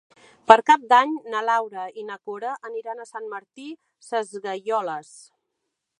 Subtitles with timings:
[0.51, 3.69] Per Cap d'Any na Laura i na Cora aniran a Sant Martí
[4.11, 5.17] Sesgueioles.